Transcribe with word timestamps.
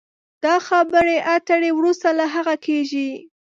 دا 0.43 0.55
خبرې 0.67 1.17
اترې 1.35 1.71
وروسته 1.75 2.07
له 2.19 2.25
هغه 2.35 2.55
کېږي 2.65 3.09